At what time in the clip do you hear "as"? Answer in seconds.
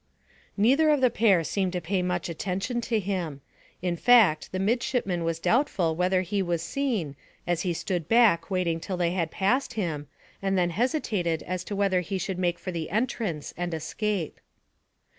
7.45-7.61, 11.43-11.63